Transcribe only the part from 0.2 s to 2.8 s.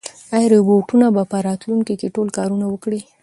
ایا روبوټونه به په راتلونکي کې ټول کارونه